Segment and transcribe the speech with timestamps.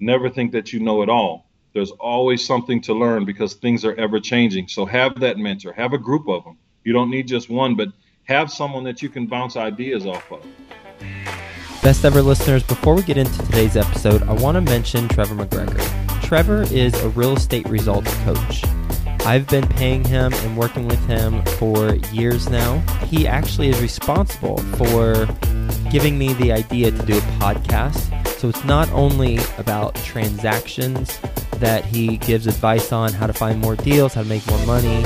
[0.00, 1.46] never think that you know it all.
[1.72, 4.68] There's always something to learn because things are ever changing.
[4.68, 6.58] So have that mentor, have a group of them.
[6.84, 7.88] You don't need just one, but
[8.24, 10.44] have someone that you can bounce ideas off of.
[11.82, 16.22] Best ever listeners, before we get into today's episode, I want to mention Trevor McGregor.
[16.22, 18.64] Trevor is a real estate results coach.
[19.26, 22.78] I've been paying him and working with him for years now.
[23.06, 25.26] He actually is responsible for
[25.90, 28.23] giving me the idea to do a podcast.
[28.38, 31.18] So it's not only about transactions
[31.54, 35.04] that he gives advice on how to find more deals, how to make more money,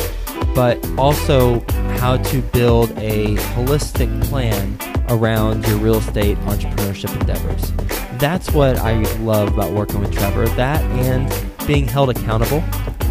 [0.54, 1.60] but also
[1.98, 4.76] how to build a holistic plan
[5.08, 7.72] around your real estate entrepreneurship endeavors.
[8.18, 10.48] That's what I love about working with Trevor.
[10.48, 11.32] That and
[11.66, 12.62] being held accountable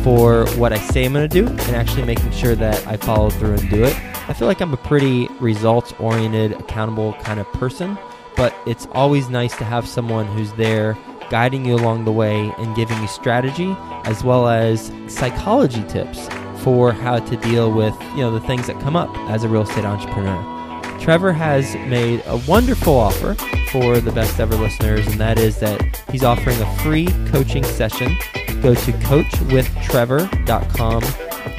[0.04, 3.30] for what I say I'm going to do and actually making sure that I follow
[3.30, 3.96] through and do it.
[4.30, 7.98] I feel like I'm a pretty results oriented, accountable kind of person,
[8.38, 10.98] but it's always nice to have someone who's there
[11.30, 16.30] guiding you along the way and giving you strategy as well as psychology tips
[16.64, 19.64] for how to deal with, you know, the things that come up as a real
[19.64, 20.56] estate entrepreneur.
[21.00, 23.34] Trevor has made a wonderful offer
[23.72, 28.18] for the best ever listeners, and that is that he's offering a free coaching session.
[28.62, 31.04] Go to coachwithtrevor.com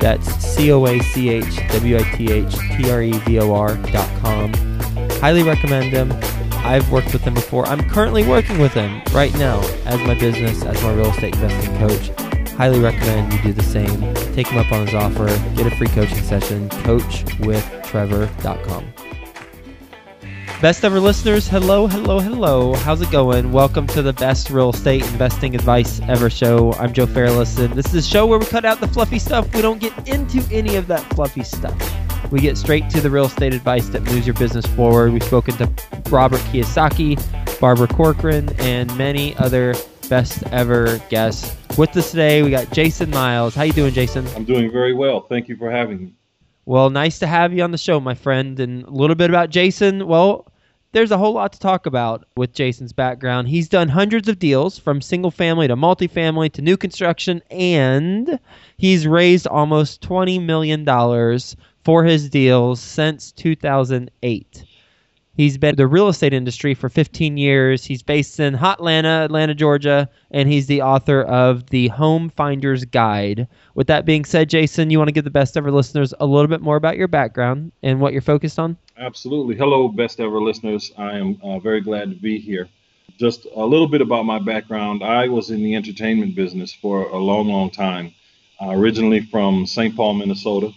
[0.00, 3.52] that's C O A C H W I T H T R E V O
[3.52, 4.52] R.com.
[5.20, 6.11] Highly recommend him.
[6.64, 7.67] I've worked with him before.
[7.67, 11.77] I'm currently working with him right now as my business, as my real estate investing
[11.78, 12.11] coach.
[12.53, 14.01] Highly recommend you do the same.
[14.34, 15.27] Take him up on his offer.
[15.55, 16.69] Get a free coaching session.
[16.70, 18.92] Coachwithtrevor.com.
[20.61, 22.75] Best ever listeners, hello, hello, hello.
[22.75, 23.53] How's it going?
[23.53, 26.73] Welcome to the best real estate investing advice ever show.
[26.73, 29.55] I'm Joe Fairless, and this is a show where we cut out the fluffy stuff.
[29.55, 31.77] We don't get into any of that fluffy stuff.
[32.30, 35.14] We get straight to the real estate advice that moves your business forward.
[35.14, 35.72] We've spoken to
[36.10, 37.18] Robert Kiyosaki,
[37.58, 39.74] Barbara Corcoran, and many other
[40.10, 41.56] best ever guests.
[41.78, 43.54] With us today, we got Jason Myles.
[43.54, 44.26] How you doing, Jason?
[44.36, 45.22] I'm doing very well.
[45.22, 46.12] Thank you for having me.
[46.66, 48.61] Well, nice to have you on the show, my friend.
[48.61, 50.06] And a little bit about Jason.
[50.06, 50.52] Well,
[50.92, 53.48] there's a whole lot to talk about with Jason's background.
[53.48, 58.38] He's done hundreds of deals from single family to multifamily to new construction, and
[58.77, 60.84] he's raised almost $20 million
[61.88, 64.64] for his deals since 2008.
[65.32, 67.82] He's been in the real estate industry for 15 years.
[67.82, 73.48] He's based in Hotlanta, Atlanta, Georgia, and he's the author of The Home Finder's Guide.
[73.74, 76.46] With that being said, Jason, you want to give the best ever listeners a little
[76.48, 78.76] bit more about your background and what you're focused on?
[78.98, 79.56] Absolutely.
[79.56, 80.92] Hello, best ever listeners.
[80.98, 82.68] I am uh, very glad to be here.
[83.18, 85.02] Just a little bit about my background.
[85.02, 88.12] I was in the entertainment business for a long, long time.
[88.60, 89.96] Uh, originally from St.
[89.96, 90.70] Paul, Minnesota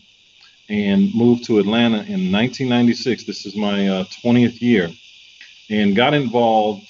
[0.71, 3.25] and moved to Atlanta in 1996.
[3.25, 4.89] This is my uh, 20th year,
[5.69, 6.87] and got involved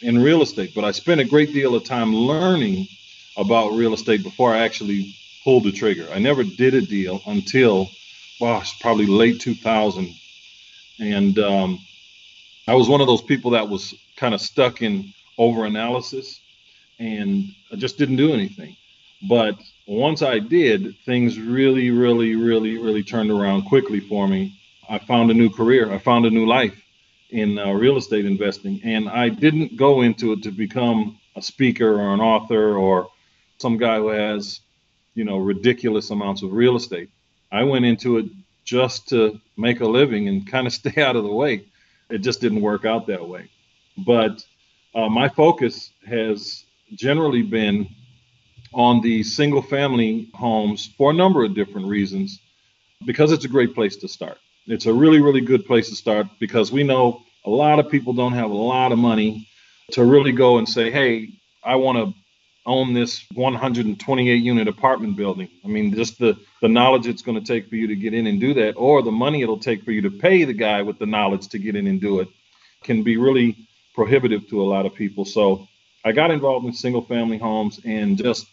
[0.00, 0.72] in real estate.
[0.74, 2.88] But I spent a great deal of time learning
[3.36, 6.08] about real estate before I actually pulled the trigger.
[6.10, 7.90] I never did a deal until,
[8.40, 10.14] gosh, probably late 2000.
[10.98, 11.78] And um,
[12.66, 16.40] I was one of those people that was kind of stuck in over analysis
[16.98, 18.76] and I just didn't do anything.
[19.28, 19.56] But
[19.88, 24.54] once I did, things really, really, really, really turned around quickly for me.
[24.88, 25.90] I found a new career.
[25.90, 26.78] I found a new life
[27.30, 28.80] in uh, real estate investing.
[28.84, 33.08] And I didn't go into it to become a speaker or an author or
[33.56, 34.60] some guy who has,
[35.14, 37.08] you know, ridiculous amounts of real estate.
[37.50, 38.26] I went into it
[38.64, 41.64] just to make a living and kind of stay out of the way.
[42.10, 43.48] It just didn't work out that way.
[43.96, 44.44] But
[44.94, 47.88] uh, my focus has generally been
[48.72, 52.40] on the single family homes for a number of different reasons
[53.06, 54.38] because it's a great place to start.
[54.66, 58.12] It's a really, really good place to start because we know a lot of people
[58.12, 59.48] don't have a lot of money
[59.92, 61.30] to really go and say, hey,
[61.64, 62.14] I want to
[62.66, 65.48] own this 128 unit apartment building.
[65.64, 68.26] I mean, just the, the knowledge it's going to take for you to get in
[68.26, 70.98] and do that, or the money it'll take for you to pay the guy with
[70.98, 72.28] the knowledge to get in and do it,
[72.82, 73.56] can be really
[73.94, 75.24] prohibitive to a lot of people.
[75.24, 75.66] So
[76.04, 78.46] I got involved in single family homes and just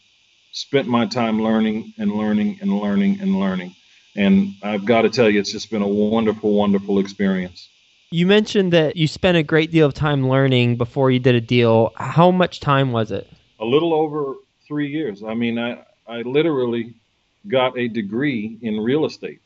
[0.56, 3.76] spent my time learning and learning and learning and learning.
[4.16, 7.68] And I've got to tell you, it's just been a wonderful, wonderful experience.
[8.10, 11.42] You mentioned that you spent a great deal of time learning before you did a
[11.42, 11.92] deal.
[11.98, 13.30] How much time was it?
[13.60, 14.36] A little over
[14.66, 15.24] three years.
[15.24, 16.94] I mean, I, I literally
[17.46, 19.42] got a degree in real estate.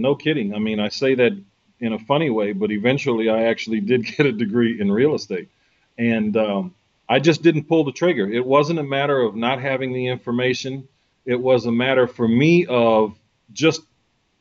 [0.00, 0.54] No kidding.
[0.54, 1.40] I mean, I say that
[1.78, 5.50] in a funny way, but eventually I actually did get a degree in real estate.
[5.96, 6.74] And um,
[7.08, 8.30] I just didn't pull the trigger.
[8.30, 10.86] It wasn't a matter of not having the information.
[11.24, 13.18] It was a matter for me of
[13.52, 13.82] just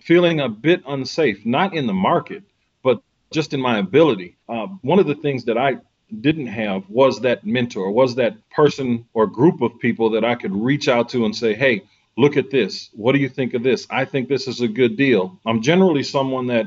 [0.02, 2.44] feeling a bit unsafe, not in the market,
[2.84, 4.38] but just in my ability.
[4.50, 5.78] Uh, one of the things that I
[6.22, 10.56] didn't have was that mentor, was that person or group of people that I could
[10.56, 11.84] reach out to and say, hey,
[12.18, 12.90] look at this.
[12.94, 13.88] What do you think of this?
[13.90, 15.40] I think this is a good deal.
[15.46, 16.66] I'm generally someone that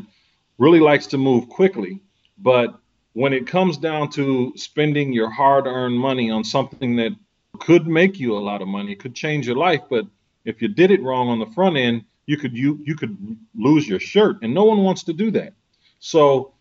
[0.59, 2.01] really likes to move quickly,
[2.39, 2.79] but
[3.13, 7.13] when it comes down to spending your hard earned money on something that
[7.59, 10.07] could make you a lot of money, could change your life, but
[10.45, 13.89] if you did it wrong on the front end, you could you you could lose
[13.89, 15.53] your shirt and no one wants to do that.
[15.99, 16.55] So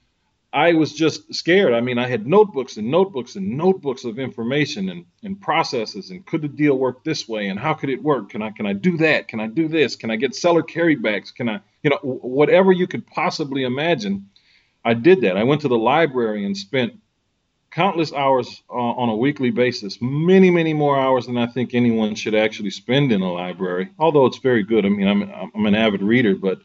[0.51, 1.74] I was just scared.
[1.74, 6.25] I mean, I had notebooks and notebooks and notebooks of information and, and processes and
[6.25, 8.30] could the deal work this way and how could it work?
[8.30, 9.28] Can I can I do that?
[9.28, 9.95] Can I do this?
[9.95, 11.34] Can I get seller carrybacks?
[11.34, 14.28] Can I, you know, whatever you could possibly imagine,
[14.84, 15.38] I did that.
[15.38, 16.94] I went to the library and spent
[17.72, 22.16] countless hours uh, on a weekly basis, many, many more hours than I think anyone
[22.16, 23.90] should actually spend in a library.
[24.00, 24.86] Although it's very good.
[24.86, 26.60] I mean, I'm I'm an avid reader, but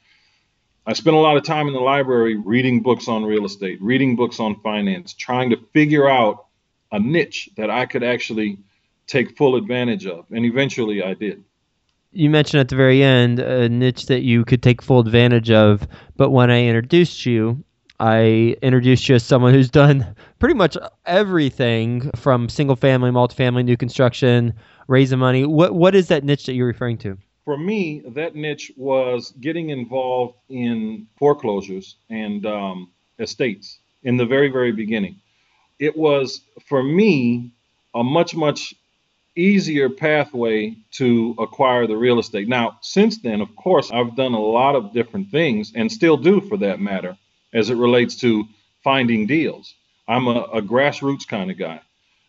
[0.87, 4.17] I spent a lot of time in the library reading books on real estate, reading
[4.17, 6.47] books on finance, trying to figure out
[6.93, 8.59] a niche that I could actually
[9.07, 10.27] take full advantage of.
[10.31, 11.43] And eventually I did.
[12.13, 15.89] You mentioned at the very end a niche that you could take full advantage of.
[16.17, 17.65] But when I introduced you,
[18.01, 20.77] I introduced you as someone who's done pretty much
[21.07, 24.53] everything from single family, multifamily, new construction,
[24.89, 25.47] raising money.
[25.47, 27.17] What what is that niche that you're referring to?
[27.45, 34.49] for me, that niche was getting involved in foreclosures and um, estates in the very,
[34.49, 35.17] very beginning.
[35.79, 37.53] It was, for me,
[37.95, 38.75] a much, much
[39.37, 42.49] easier pathway to acquire the real estate.
[42.49, 46.41] Now, since then, of course, I've done a lot of different things and still do
[46.41, 47.17] for that matter
[47.55, 48.45] as it relates to
[48.83, 49.75] finding deals.
[50.07, 51.81] I'm a, a grassroots kind of guy.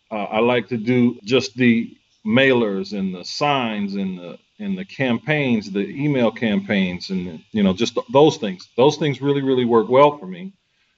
[0.10, 4.86] Uh, I like to do just the mailers and the signs and the and the
[4.86, 8.70] campaigns, the email campaigns, and you know just those things.
[8.78, 10.54] Those things really really work well for me.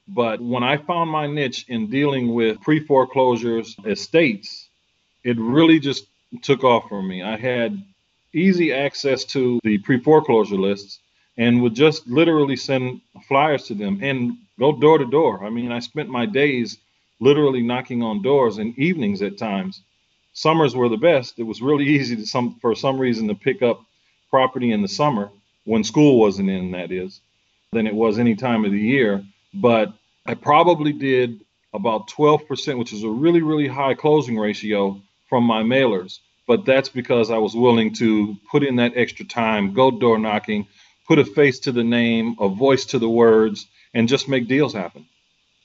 [0.08, 4.68] But when I found my niche in dealing with pre foreclosures estates,
[5.24, 6.06] it really just
[6.44, 7.24] took off for me.
[7.24, 7.82] I had
[8.34, 11.00] easy access to the pre foreclosure lists
[11.38, 15.44] and would just literally send flyers to them and go door to door.
[15.44, 16.78] I mean, I spent my days
[17.20, 19.82] literally knocking on doors and evenings at times
[20.38, 21.40] summers were the best.
[21.40, 23.82] It was really easy to some for some reason to pick up
[24.30, 25.32] property in the summer
[25.66, 27.20] when school wasn't in, that is,
[27.74, 29.24] than it was any time of the year.
[29.54, 29.94] But
[30.26, 31.42] I probably did
[31.74, 36.20] about 12%, which is a really, really high closing ratio from my mailers.
[36.46, 40.68] But that's because I was willing to put in that extra time, go door knocking,
[41.08, 44.74] put a face to the name, a voice to the words, and just make deals
[44.74, 45.06] happen.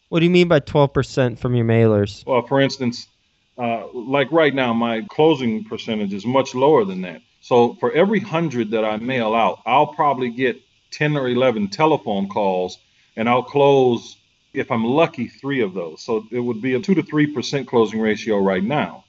[0.09, 2.25] What do you mean by 12% from your mailers?
[2.27, 3.09] Well, for instance,
[3.59, 7.23] uh, like right now, my closing percentage is much lower than that.
[7.41, 10.61] So for every hundred that I mail out, I'll probably get
[10.93, 12.79] 10 or 11 telephone calls,
[13.17, 14.17] and I'll close,
[14.53, 16.03] if I'm lucky, three of those.
[16.03, 19.05] So it would be a two to three percent closing ratio right now.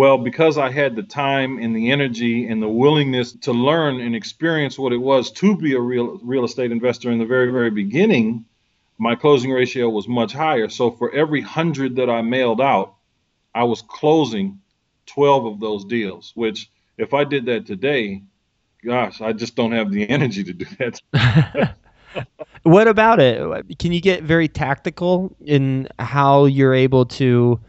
[0.00, 4.16] Well, because I had the time and the energy and the willingness to learn and
[4.16, 7.70] experience what it was to be a real real estate investor in the very, very
[7.70, 8.46] beginning,
[8.96, 10.70] my closing ratio was much higher.
[10.70, 12.94] So for every hundred that I mailed out,
[13.54, 14.62] I was closing
[15.04, 18.22] 12 of those deals, which if I did that today,
[18.82, 21.76] gosh, I just don't have the energy to do that.
[22.62, 23.78] what about it?
[23.78, 27.60] Can you get very tactical in how you're able to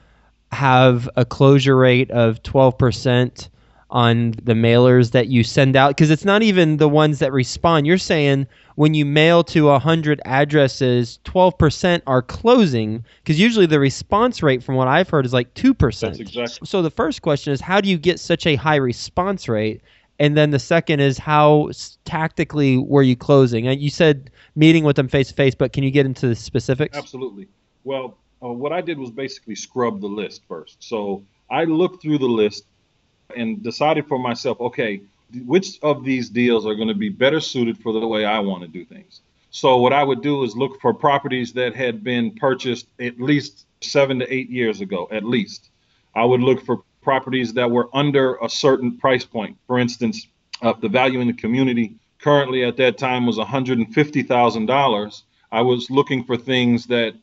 [0.52, 3.50] have a closure rate of 12%
[3.90, 5.90] on the mailers that you send out?
[5.90, 7.86] Because it's not even the ones that respond.
[7.86, 14.42] You're saying when you mail to 100 addresses, 12% are closing because usually the response
[14.42, 16.00] rate from what I've heard is like 2%.
[16.00, 16.68] That's exactly.
[16.68, 19.82] So the first question is how do you get such a high response rate?
[20.20, 21.72] And then the second is how
[22.06, 23.68] tactically were you closing?
[23.68, 26.36] And you said meeting with them face to face, but can you get into the
[26.36, 26.96] specifics?
[26.96, 27.48] Absolutely.
[27.84, 30.84] Well, uh, what I did was basically scrub the list first.
[30.84, 32.66] So I looked through the list
[33.36, 35.02] and decided for myself, okay,
[35.46, 38.64] which of these deals are going to be better suited for the way I want
[38.64, 39.22] to do things.
[39.52, 43.66] So what I would do is look for properties that had been purchased at least
[43.82, 45.70] seven to eight years ago, at least.
[46.16, 49.58] I would look for properties that were under a certain price point.
[49.68, 50.28] For instance,
[50.62, 55.22] uh, the value in the community currently at that time was $150,000.
[55.52, 57.16] I was looking for things that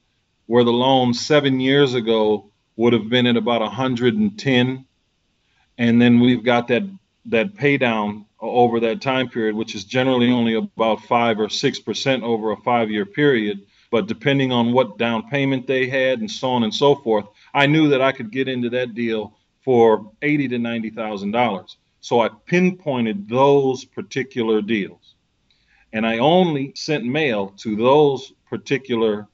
[0.48, 4.86] where the loan seven years ago would have been at about 110,
[5.76, 6.82] and then we've got that
[7.26, 11.78] that pay down over that time period, which is generally only about five or six
[11.78, 13.60] percent over a five-year period.
[13.90, 17.66] But depending on what down payment they had and so on and so forth, I
[17.66, 21.76] knew that I could get into that deal for eighty to ninety thousand dollars.
[22.00, 25.14] So I pinpointed those particular deals,
[25.92, 29.28] and I only sent mail to those particular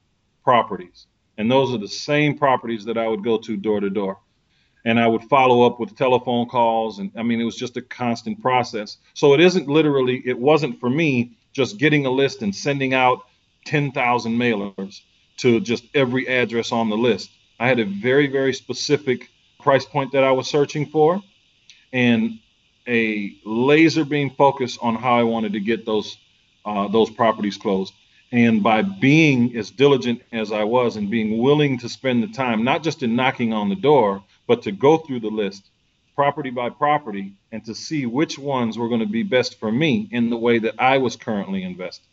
[0.45, 1.07] properties.
[1.39, 4.19] And those are the same properties that I would go to door to door.
[4.85, 6.99] And I would follow up with telephone calls.
[6.99, 8.99] And I mean, it was just a constant process.
[9.15, 13.21] So it isn't literally, it wasn't for me just getting a list and sending out
[13.67, 15.01] 10,000 mailers
[15.39, 17.31] to just every address on the list.
[17.59, 21.23] I had a very, very specific price point that I was searching for
[21.93, 22.39] and
[22.87, 26.19] a laser beam focus on how I wanted to get those
[26.67, 27.93] uh, those properties closed.
[28.33, 32.65] And by being as diligent as I was and being willing to spend the time,
[32.65, 35.71] not just in knocking on the door, but to go through the list
[36.15, 40.09] property by property and to see which ones were going to be best for me
[40.13, 42.07] in the way that I was currently investing.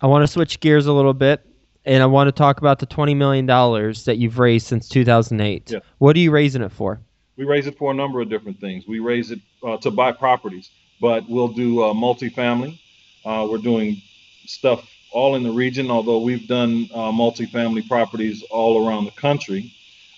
[0.00, 1.44] I want to switch gears a little bit
[1.84, 5.70] and I want to talk about the $20 million that you've raised since 2008.
[5.70, 5.78] Yeah.
[5.98, 7.00] What are you raising it for?
[7.36, 8.86] We raise it for a number of different things.
[8.86, 10.70] We raise it uh, to buy properties,
[11.00, 12.78] but we'll do uh, multifamily.
[13.24, 14.00] Uh, we're doing
[14.46, 19.72] stuff all in the region, although we've done uh, multifamily properties all around the country.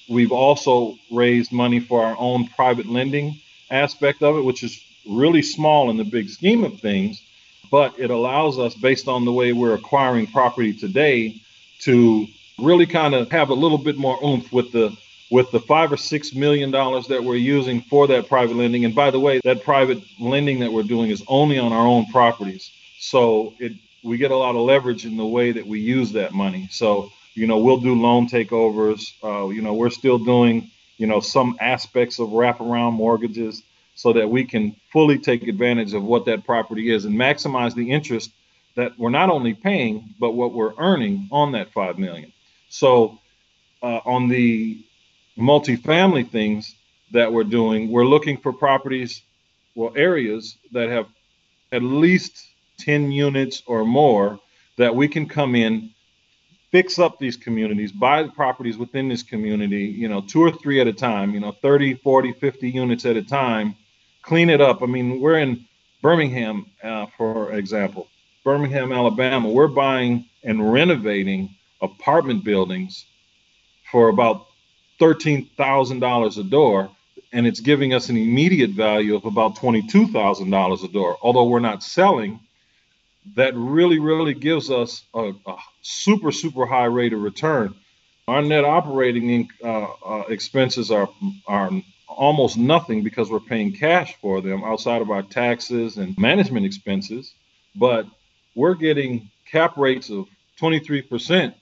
[0.08, 5.42] We've also raised money for our own private lending aspect of it, which is really
[5.42, 7.22] small in the big scheme of things,
[7.70, 11.40] but it allows us, based on the way we're acquiring property today,
[11.80, 12.26] to
[12.58, 14.96] really kind of have a little bit more oomph with the
[15.30, 18.84] with the five or six million dollars that we're using for that private lending.
[18.84, 22.06] And by the way, that private lending that we're doing is only on our own
[22.12, 22.70] properties.
[22.98, 23.72] So it
[24.04, 26.68] we get a lot of leverage in the way that we use that money.
[26.70, 29.12] So you know we'll do loan takeovers.
[29.22, 33.62] Uh, you know we're still doing you know some aspects of wraparound mortgages
[33.96, 37.90] so that we can fully take advantage of what that property is and maximize the
[37.90, 38.30] interest
[38.76, 42.32] that we're not only paying but what we're earning on that five million.
[42.68, 43.18] So
[43.82, 44.84] uh, on the
[45.38, 46.74] multifamily things
[47.12, 49.22] that we're doing, we're looking for properties,
[49.74, 51.06] well, areas that have
[51.72, 54.38] at least 10 units or more
[54.76, 55.90] that we can come in,
[56.70, 60.80] fix up these communities, buy the properties within this community, you know, two or three
[60.80, 63.76] at a time, you know, 30, 40, 50 units at a time,
[64.22, 64.82] clean it up.
[64.82, 65.64] I mean, we're in
[66.02, 68.08] Birmingham, uh, for example,
[68.44, 73.06] Birmingham, Alabama, we're buying and renovating apartment buildings
[73.90, 74.46] for about
[75.00, 76.90] $13,000 a door,
[77.32, 81.16] and it's giving us an immediate value of about $22,000 a door.
[81.22, 82.40] Although we're not selling,
[83.36, 87.74] that really, really gives us a, a super, super high rate of return.
[88.28, 91.08] Our net operating uh, uh, expenses are
[91.46, 91.70] are
[92.08, 97.34] almost nothing because we're paying cash for them outside of our taxes and management expenses.
[97.74, 98.06] But
[98.54, 100.26] we're getting cap rates of
[100.60, 101.54] 23%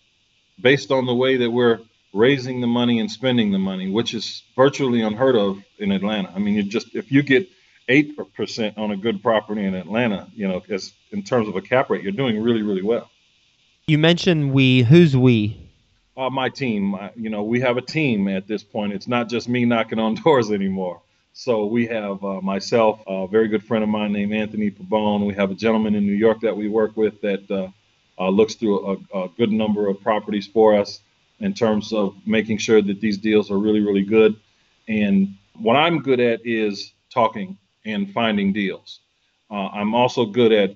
[0.61, 1.81] based on the way that we're
[2.13, 6.31] raising the money and spending the money, which is virtually unheard of in Atlanta.
[6.35, 7.49] I mean, you just if you get
[7.89, 11.63] eight percent on a good property in Atlanta, you know, as in terms of a
[11.63, 13.11] cap rate, you're doing really, really well.
[13.87, 14.83] You mentioned we.
[14.83, 15.59] Who's we?
[16.17, 16.97] Uh, my team.
[17.17, 18.93] You know, we have a team at this point.
[18.93, 21.03] It's not just me knocking on doors anymore.
[21.35, 25.27] So we have uh, myself, a very good friend of mine named Anthony Pabon.
[25.27, 27.69] We have a gentleman in New York that we work with that uh,
[28.19, 31.01] uh, looks through a, a, good number of properties for us
[31.41, 34.37] in terms of making sure that these deals are really, really good.
[34.89, 39.01] And what I'm good at is talking and finding deals.
[39.51, 40.75] Uh, I'm also good at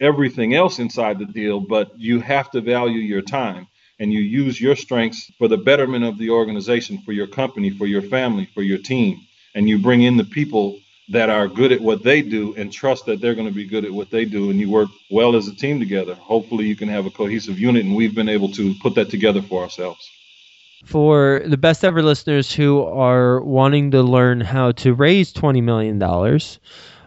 [0.00, 3.66] everything else inside the deal, but you have to value your time
[3.98, 7.86] and you use your strengths for the betterment of the organization, for your company, for
[7.86, 9.20] your family, for your team.
[9.54, 13.06] And you bring in the people that are good at what they do and trust
[13.06, 15.46] that they're going to be good at what they do and you work well as
[15.48, 18.74] a team together hopefully you can have a cohesive unit and we've been able to
[18.82, 20.10] put that together for ourselves
[20.84, 25.98] for the best ever listeners who are wanting to learn how to raise $20 million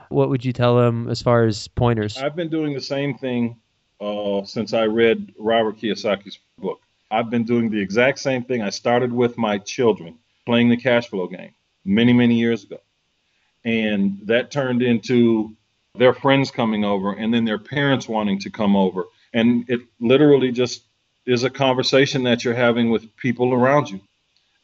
[0.09, 2.17] what would you tell them as far as pointers?
[2.17, 3.57] I've been doing the same thing
[4.01, 6.79] uh, since i read robert kiyosaki's book.
[7.11, 11.09] I've been doing the exact same thing i started with my children playing the cash
[11.09, 11.53] flow game
[11.85, 12.79] many many years ago.
[13.65, 15.55] And that turned into
[15.95, 19.03] their friends coming over and then their parents wanting to come over.
[19.33, 20.83] And it literally just
[21.29, 24.01] is a conversation that you're having with people around you.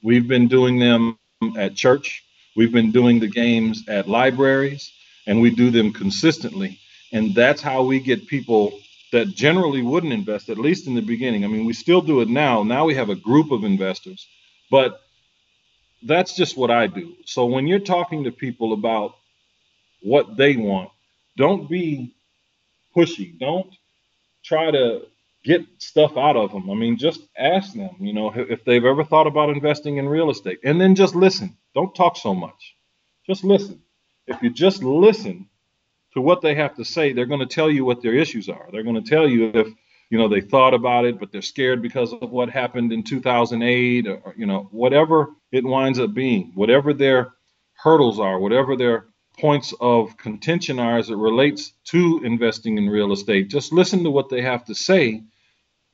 [0.04, 1.20] We've been doing them
[1.58, 2.24] at church.
[2.56, 4.92] We've been doing the games at libraries
[5.28, 6.80] and we do them consistently.
[7.14, 8.80] And that's how we get people
[9.12, 11.46] that generally wouldn't invest at least in the beginning.
[11.46, 12.64] I mean we still do it now.
[12.64, 14.28] Now we have a group of investors.
[14.72, 15.02] But
[16.04, 17.16] that's just what I do.
[17.26, 19.16] So when you're talking to people about
[20.02, 20.90] what they want,
[21.38, 22.16] don't be
[22.96, 23.38] pushy.
[23.40, 23.74] Don't
[24.44, 25.04] try to
[25.46, 26.70] get stuff out of them.
[26.70, 30.30] I mean, just ask them, you know, if they've ever thought about investing in real
[30.30, 31.56] estate and then just listen.
[31.74, 32.76] Don't talk so much.
[33.26, 33.82] Just listen.
[34.28, 35.48] If you just listen
[36.16, 38.68] to what they have to say, they're going to tell you what their issues are.
[38.72, 39.68] They're going to tell you if,
[40.10, 44.08] you know they thought about it, but they're scared because of what happened in 2008,
[44.08, 47.34] or, you know whatever it winds up being, whatever their
[47.74, 49.08] hurdles are, whatever their
[49.40, 53.50] points of contention are as it relates to investing in real estate.
[53.50, 55.24] Just listen to what they have to say.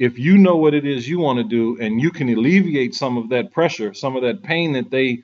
[0.01, 3.17] If you know what it is you want to do and you can alleviate some
[3.17, 5.21] of that pressure, some of that pain that they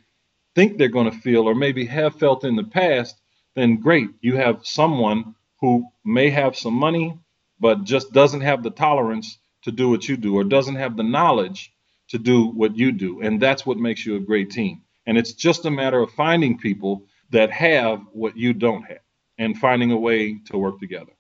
[0.54, 3.20] think they're going to feel or maybe have felt in the past,
[3.56, 4.10] then great.
[4.22, 7.18] You have someone who may have some money,
[7.60, 11.02] but just doesn't have the tolerance to do what you do or doesn't have the
[11.02, 11.74] knowledge
[12.10, 13.22] to do what you do.
[13.22, 14.84] And that's what makes you a great team.
[15.08, 19.02] And it's just a matter of finding people that have what you don't have
[19.40, 21.17] and finding a way to work together.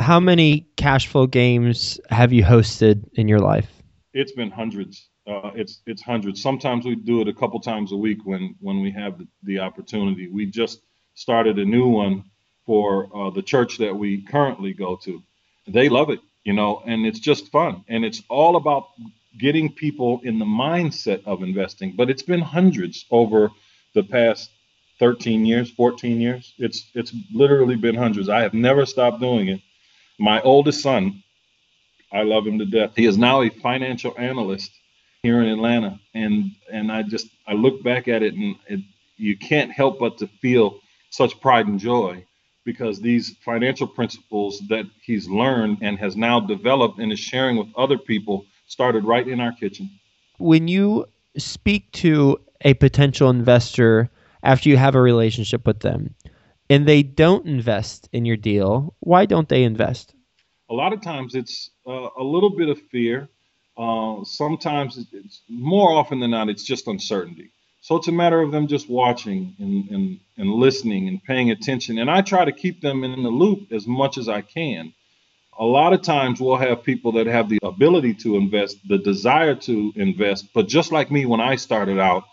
[0.00, 3.70] How many cash flow games have you hosted in your life?
[4.14, 5.08] It's been hundreds.
[5.26, 6.40] Uh, it's it's hundreds.
[6.40, 9.58] Sometimes we do it a couple times a week when when we have the, the
[9.58, 10.28] opportunity.
[10.28, 10.80] We just
[11.14, 12.24] started a new one
[12.64, 15.22] for uh, the church that we currently go to.
[15.66, 17.84] They love it, you know, and it's just fun.
[17.88, 18.88] And it's all about
[19.38, 21.94] getting people in the mindset of investing.
[21.96, 23.50] But it's been hundreds over
[23.94, 24.50] the past
[24.98, 26.54] 13 years, 14 years.
[26.58, 28.28] It's it's literally been hundreds.
[28.28, 29.60] I have never stopped doing it.
[30.18, 31.22] My oldest son,
[32.12, 32.92] I love him to death.
[32.96, 34.70] He is now a financial analyst
[35.22, 38.80] here in Atlanta, and and I just I look back at it and it,
[39.16, 42.24] you can't help but to feel such pride and joy
[42.64, 47.68] because these financial principles that he's learned and has now developed and is sharing with
[47.76, 49.90] other people started right in our kitchen.
[50.36, 51.06] When you
[51.36, 54.10] speak to a potential investor
[54.42, 56.14] after you have a relationship with them
[56.70, 60.14] and they don't invest in your deal, why don't they invest?
[60.70, 63.28] A lot of times it's uh, a little bit of fear.
[63.76, 67.50] Uh, sometimes it's more often than not, it's just uncertainty.
[67.80, 71.98] So it's a matter of them just watching and, and, and listening and paying attention.
[71.98, 74.92] And I try to keep them in the loop as much as I can.
[75.58, 79.54] A lot of times we'll have people that have the ability to invest, the desire
[79.54, 82.24] to invest, but just like me when I started out,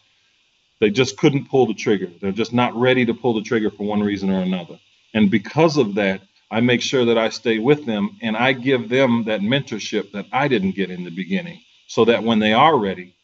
[0.80, 2.10] they just couldn't pull the trigger.
[2.22, 4.80] They're just not ready to pull the trigger for one reason or another.
[5.14, 8.90] And because of that, I make sure that I stay with them and I give
[8.90, 12.78] them that mentorship that I didn't get in the beginning so that when they are
[12.78, 13.16] ready,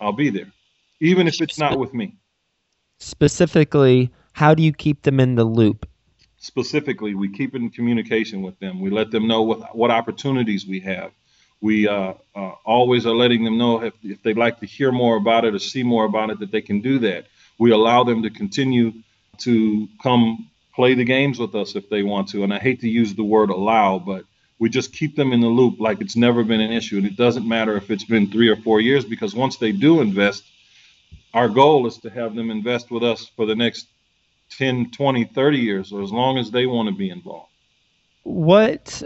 [0.00, 0.52] I'll be there,
[1.00, 2.16] even if it's not with me.
[2.98, 5.88] Specifically, how do you keep them in the loop?
[6.36, 8.80] Specifically, we keep in communication with them.
[8.80, 11.12] We let them know what, what opportunities we have.
[11.60, 15.16] We uh, uh, always are letting them know if, if they'd like to hear more
[15.16, 17.26] about it or see more about it, that they can do that.
[17.58, 18.92] We allow them to continue
[19.38, 22.44] to come play the games with us if they want to.
[22.44, 24.24] And I hate to use the word allow, but
[24.58, 26.96] we just keep them in the loop like it's never been an issue.
[26.96, 30.00] And it doesn't matter if it's been three or four years because once they do
[30.00, 30.44] invest,
[31.34, 33.86] our goal is to have them invest with us for the next
[34.52, 37.49] 10, 20, 30 years, or as long as they want to be involved
[38.22, 39.02] what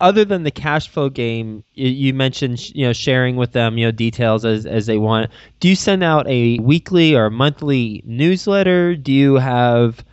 [0.00, 3.90] other than the cash flow game you, mentioned you know sharing with them you know
[3.90, 5.30] details as, as they want.
[5.60, 8.96] Do you send out a weekly or monthly newsletter?
[8.96, 10.04] Do you have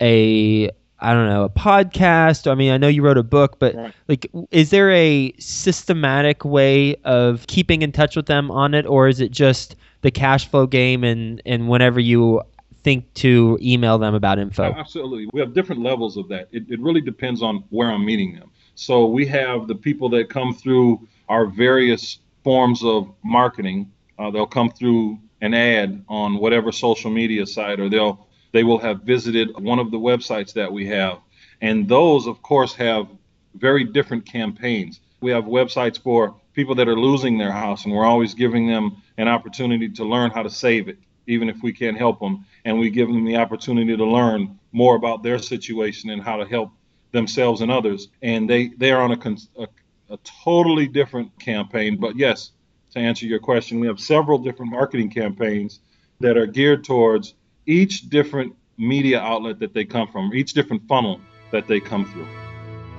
[0.00, 2.50] a i don't know a podcast?
[2.50, 3.94] I mean i know you wrote a book but right.
[4.08, 9.06] like is there a systematic way of keeping in touch with them on it or
[9.08, 12.42] is it just the cash flow game and and whenever you
[12.82, 14.64] think to email them about info?
[14.64, 15.28] Absolutely.
[15.32, 16.48] We have different levels of that.
[16.52, 18.50] It, it really depends on where I'm meeting them.
[18.74, 23.92] So we have the people that come through our various forms of marketing.
[24.18, 28.78] Uh, they'll come through an ad on whatever social media site, or they'll they will
[28.78, 31.18] have visited one of the websites that we have,
[31.60, 33.06] and those, of course, have
[33.54, 35.00] very different campaigns.
[35.20, 39.02] We have websites for people that are losing their house, and we're always giving them
[39.18, 40.98] an opportunity to learn how to save it
[41.30, 44.96] even if we can't help them, and we give them the opportunity to learn more
[44.96, 46.70] about their situation and how to help
[47.12, 48.08] themselves and others.
[48.22, 49.68] And they they are on a, a,
[50.10, 51.98] a totally different campaign.
[51.98, 52.52] But yes,
[52.92, 55.80] to answer your question, we have several different marketing campaigns
[56.20, 57.34] that are geared towards
[57.66, 61.20] each different media outlet that they come from, each different funnel
[61.50, 62.26] that they come through.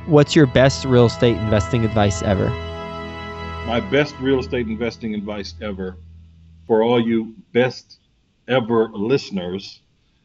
[0.06, 2.50] What's your best real estate investing advice ever?
[3.68, 5.98] My best real estate investing advice ever
[6.66, 8.00] for all you best
[8.48, 9.82] ever listeners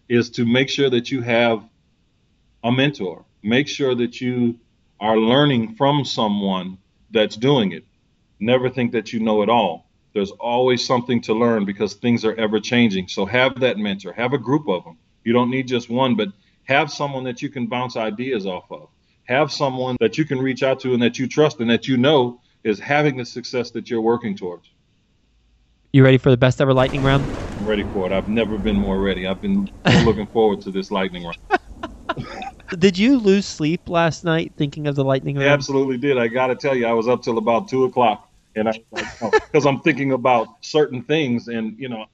[0.08, 1.62] is to make sure that you have
[2.62, 3.24] a mentor.
[3.42, 4.58] Make sure that you
[5.00, 6.78] are learning from someone
[7.10, 7.84] that's doing it.
[8.40, 9.86] Never think that you know it all.
[10.14, 13.08] There's always something to learn because things are ever changing.
[13.08, 14.98] So have that mentor, have a group of them.
[15.24, 16.28] You don't need just one, but
[16.64, 18.88] have someone that you can bounce ideas off of.
[19.24, 21.96] Have someone that you can reach out to and that you trust and that you
[21.96, 24.68] know is having the success that you're working towards.
[25.92, 27.28] You ready for the best ever lightning round?
[27.66, 28.12] I'm ready for it.
[28.12, 29.26] I've never been more ready.
[29.26, 29.68] I've been
[30.04, 31.36] looking forward to this lightning round.
[32.78, 35.54] Did you lose sleep last night thinking of the lightning I round?
[35.54, 36.16] absolutely did.
[36.16, 39.66] I got to tell you, I was up till about two o'clock, and I because
[39.66, 42.06] oh, I'm thinking about certain things, and you know,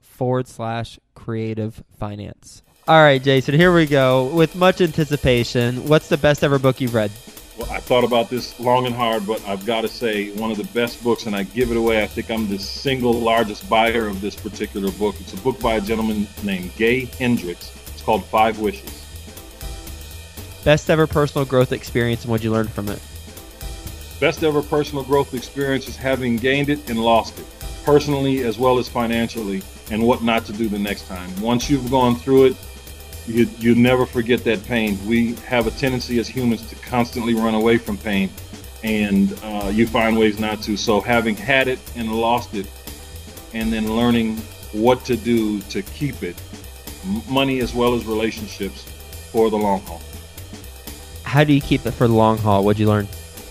[0.00, 2.62] forward slash creative finance.
[2.88, 4.34] All right, Jason, here we go.
[4.34, 7.12] With much anticipation, what's the best ever book you've read?
[7.58, 10.56] Well, I thought about this long and hard, but I've got to say, one of
[10.56, 12.02] the best books, and I give it away.
[12.02, 15.14] I think I'm the single largest buyer of this particular book.
[15.20, 17.70] It's a book by a gentleman named Gay Hendricks.
[18.00, 19.04] It's called Five Wishes.
[20.64, 22.98] Best ever personal growth experience and what'd you learned from it?
[24.18, 27.44] Best ever personal growth experience is having gained it and lost it,
[27.84, 29.60] personally as well as financially,
[29.90, 31.28] and what not to do the next time.
[31.42, 32.56] Once you've gone through it,
[33.26, 34.98] you, you never forget that pain.
[35.06, 38.30] We have a tendency as humans to constantly run away from pain,
[38.82, 40.78] and uh, you find ways not to.
[40.78, 42.66] So, having had it and lost it,
[43.52, 44.38] and then learning
[44.72, 46.40] what to do to keep it,
[47.28, 48.84] money as well as relationships
[49.32, 50.00] for the long haul.
[51.24, 52.64] How do you keep it for the long haul?
[52.64, 53.06] What'd you learn?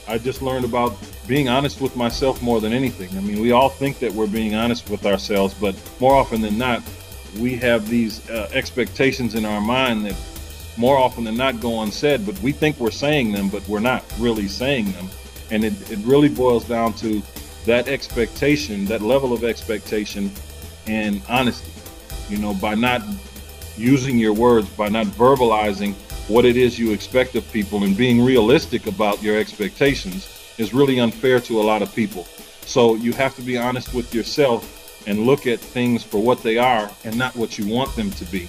[0.07, 3.15] I just learned about being honest with myself more than anything.
[3.17, 6.57] I mean, we all think that we're being honest with ourselves, but more often than
[6.57, 6.81] not,
[7.37, 10.15] we have these uh, expectations in our mind that
[10.77, 14.03] more often than not go unsaid, but we think we're saying them, but we're not
[14.17, 15.07] really saying them.
[15.51, 17.21] And it, it really boils down to
[17.65, 20.31] that expectation, that level of expectation
[20.87, 21.71] and honesty.
[22.29, 23.01] You know, by not
[23.79, 25.93] using your words, by not verbalizing
[26.27, 30.99] what it is you expect of people and being realistic about your expectations is really
[30.99, 32.25] unfair to a lot of people.
[32.65, 36.57] So you have to be honest with yourself and look at things for what they
[36.57, 38.47] are and not what you want them to be.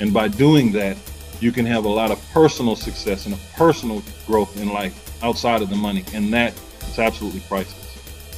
[0.00, 0.98] And by doing that,
[1.40, 5.62] you can have a lot of personal success and a personal growth in life outside
[5.62, 6.04] of the money.
[6.12, 6.52] And that
[6.88, 7.80] is absolutely priceless.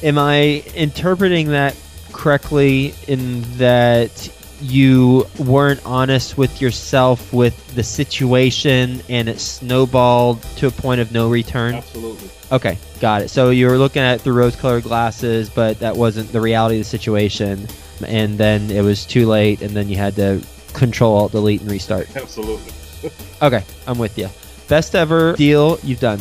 [0.03, 1.75] Am I interpreting that
[2.12, 4.29] correctly in that
[4.61, 11.12] you weren't honest with yourself with the situation and it snowballed to a point of
[11.12, 11.75] no return?
[11.75, 12.31] Absolutely.
[12.53, 13.29] Okay, got it.
[13.29, 16.77] So you were looking at it through rose colored glasses, but that wasn't the reality
[16.77, 17.66] of the situation.
[18.07, 20.42] And then it was too late, and then you had to
[20.75, 22.14] control alt delete and restart.
[22.16, 22.73] Absolutely.
[23.42, 24.31] Okay, I'm with you.
[24.66, 26.19] Best ever deal you've done.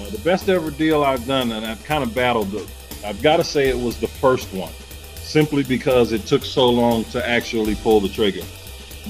[0.00, 2.66] Uh, the best ever deal I've done, and I've kind of battled it.
[3.04, 4.72] I've got to say it was the first one,
[5.28, 8.40] simply because it took so long to actually pull the trigger.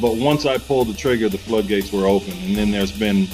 [0.00, 3.28] But once I pulled the trigger, the floodgates were open, and then there's been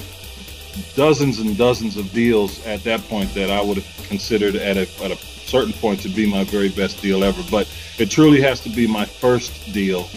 [0.93, 4.87] dozens and dozens of deals at that point that I would have considered at a,
[5.03, 7.41] at a certain point to be my very best deal ever.
[7.49, 7.67] But
[7.97, 10.07] it truly has to be my first deal,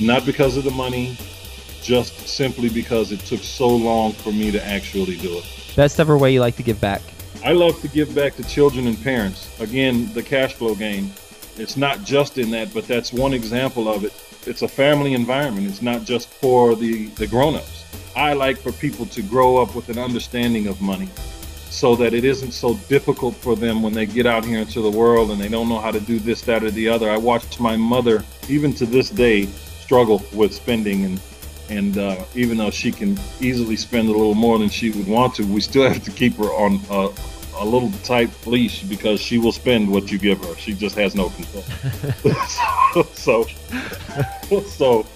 [0.00, 1.16] not because of the money,
[1.82, 5.44] just simply because it took so long for me to actually do it.
[5.74, 7.02] Best ever way you like to give back.
[7.44, 9.48] I love to give back to children and parents.
[9.60, 11.10] Again, the cash flow game.
[11.58, 14.12] It's not just in that, but that's one example of it.
[14.46, 15.66] It's a family environment.
[15.66, 17.84] It's not just for the, the grown-ups.
[18.14, 21.08] I like for people to grow up with an understanding of money
[21.70, 24.90] so that it isn't so difficult for them when they get out here into the
[24.90, 27.10] world and they don't know how to do this, that, or the other.
[27.10, 31.20] I watched my mother, even to this day, struggle with spending and
[31.68, 35.34] and uh, even though she can easily spend a little more than she would want
[35.34, 37.08] to, we still have to keep her on a,
[37.58, 40.54] a little tight leash because she will spend what you give her.
[40.56, 41.62] She just has no control.
[43.14, 43.46] so,
[44.62, 45.06] so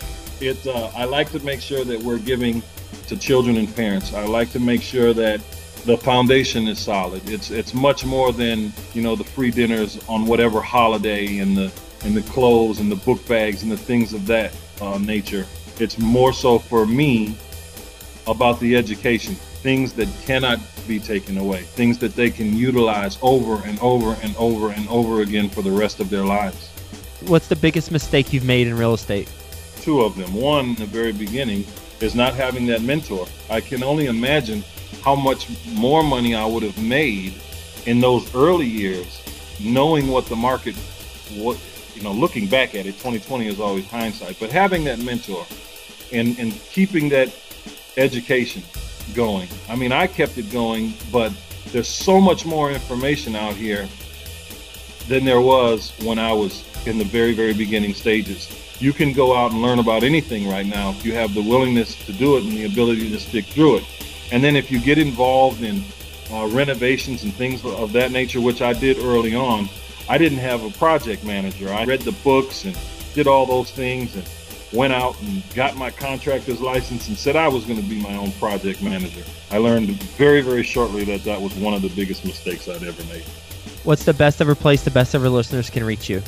[0.41, 0.67] it.
[0.67, 2.63] Uh, I like to make sure that we're giving
[3.09, 4.13] to children and parents.
[4.15, 5.41] I like to make sure that
[5.85, 7.29] the foundation is solid.
[7.29, 11.73] It's it's much more than you know the free dinners on whatever holiday and the
[12.05, 15.47] and the clothes and the book bags and the things of that uh, nature.
[15.79, 17.37] It's more so for me
[18.27, 23.63] about the education, things that cannot be taken away, things that they can utilize over
[23.67, 26.69] and over and over and over again for the rest of their lives.
[27.27, 29.31] What's the biggest mistake you've made in real estate?
[29.83, 30.35] Two of them.
[30.35, 31.67] One, in the very beginning,
[32.01, 33.27] is not having that mentor.
[33.51, 34.65] I can only imagine
[35.03, 37.35] how much more money I would have made
[37.87, 39.23] in those early years,
[39.61, 40.75] knowing what the market,
[41.35, 41.59] what
[41.95, 44.39] you know, looking back at it, 2020 is always hindsight.
[44.41, 45.45] But having that mentor
[46.13, 47.35] and and keeping that
[47.97, 48.63] education
[49.15, 49.49] going.
[49.69, 51.33] I mean, I kept it going, but
[51.73, 53.89] there's so much more information out here
[55.09, 58.49] than there was when I was in the very, very beginning stages.
[58.81, 61.95] You can go out and learn about anything right now if you have the willingness
[62.07, 63.85] to do it and the ability to stick through it.
[64.33, 65.83] And then if you get involved in
[66.33, 69.69] uh, renovations and things of that nature, which I did early on,
[70.09, 71.73] I didn't have a project manager.
[71.73, 72.79] I read the books and
[73.15, 74.25] did all those things and
[74.73, 78.15] went out and got my contractor's license and said I was going to be my
[78.15, 79.25] own project manager.
[79.51, 83.05] I learned very, very shortly that that was one of the biggest mistakes I'd ever
[83.05, 83.25] made.
[83.85, 86.23] What's the best ever place the best ever listeners can reach you?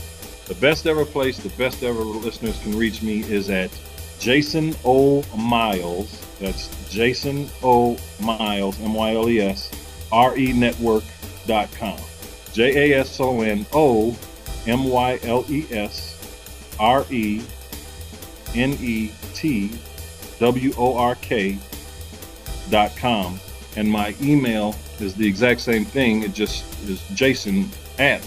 [0.46, 3.70] The best ever place the best ever listeners can reach me is at
[4.18, 5.22] Jason O.
[5.36, 6.26] Myles.
[6.40, 7.96] That's Jason O.
[8.20, 9.70] Myles, M Y L E S,
[10.10, 11.98] R E Network.com.
[12.52, 14.16] J A S O N O
[14.66, 16.16] M Y L E S
[16.78, 17.42] R E
[18.54, 19.70] N E T
[20.38, 21.58] W O R K
[22.70, 23.38] dot com.
[23.76, 26.22] And my email is the exact same thing.
[26.22, 28.22] It just is Jason at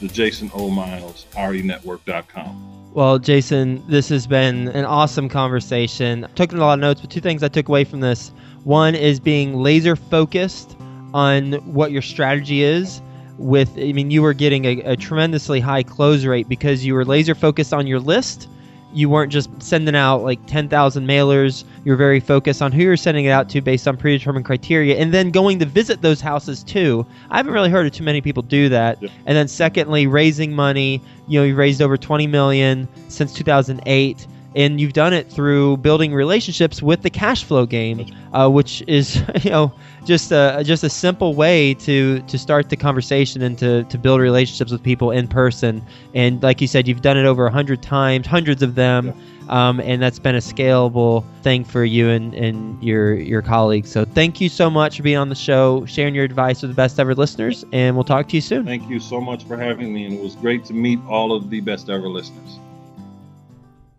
[0.00, 2.92] the Jason O Myles RE Network.com.
[2.94, 6.24] Well, Jason, this has been an awesome conversation.
[6.24, 8.32] I took a lot of notes, but two things I took away from this.
[8.64, 10.76] One is being laser focused
[11.14, 13.00] on what your strategy is
[13.38, 17.04] with I mean you were getting a, a tremendously high close rate because you were
[17.04, 18.48] laser focused on your list
[18.92, 21.64] you weren't just sending out like 10,000 mailers.
[21.84, 25.12] You're very focused on who you're sending it out to based on predetermined criteria and
[25.12, 27.06] then going to visit those houses too.
[27.30, 29.02] I haven't really heard of too many people do that.
[29.02, 29.10] Yeah.
[29.26, 31.02] And then secondly, raising money.
[31.26, 36.14] You know, you raised over 20 million since 2008 and you've done it through building
[36.14, 39.72] relationships with the cash flow game, uh, which is you know
[40.04, 44.20] just a just a simple way to to start the conversation and to to build
[44.20, 45.82] relationships with people in person.
[46.14, 49.06] And like you said, you've done it over a hundred times, hundreds of them.
[49.06, 49.14] Yeah.
[49.48, 53.90] Um, and that's been a scalable thing for you and, and your your colleagues.
[53.90, 56.74] So thank you so much for being on the show, sharing your advice with the
[56.74, 58.66] best ever listeners, and we'll talk to you soon.
[58.66, 61.48] Thank you so much for having me, and it was great to meet all of
[61.48, 62.58] the best ever listeners.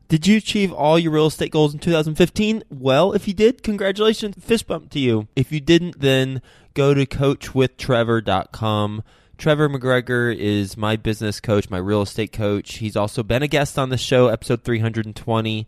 [0.09, 2.63] Did you achieve all your real estate goals in 2015?
[2.71, 4.43] Well, if you did, congratulations.
[4.43, 5.27] Fist bump to you.
[5.35, 6.41] If you didn't, then
[6.73, 9.03] go to coachwithtrevor.com.
[9.37, 12.79] Trevor McGregor is my business coach, my real estate coach.
[12.79, 15.67] He's also been a guest on the show, episode 320.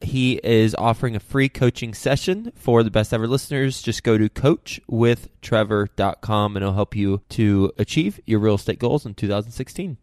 [0.00, 3.82] He is offering a free coaching session for the best ever listeners.
[3.82, 9.12] Just go to coachwithtrevor.com and it'll help you to achieve your real estate goals in
[9.12, 9.98] 2016.